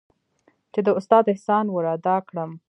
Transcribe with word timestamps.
چې 0.73 0.79
د 0.85 0.89
استاد 0.99 1.23
احسان 1.31 1.65
ورادا 1.75 2.17
کړم. 2.27 2.51